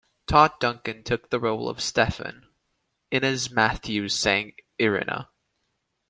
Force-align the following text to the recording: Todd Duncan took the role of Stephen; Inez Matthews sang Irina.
Todd 0.25 0.53
Duncan 0.59 1.03
took 1.03 1.29
the 1.29 1.39
role 1.39 1.69
of 1.69 1.79
Stephen; 1.79 2.47
Inez 3.11 3.51
Matthews 3.51 4.15
sang 4.15 4.53
Irina. 4.79 5.29